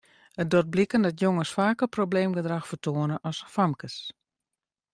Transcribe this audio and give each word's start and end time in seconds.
It 0.41 0.49
docht 0.51 0.69
bliken 0.73 1.01
dat 1.07 1.19
jonges 1.19 1.51
faker 1.57 1.89
probleemgedrach 1.97 2.67
fertoane 2.71 3.17
as 3.29 3.39
famkes. 3.53 3.95